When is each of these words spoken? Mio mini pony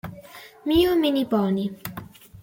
Mio 0.65 0.95
mini 1.01 1.23
pony 1.31 1.63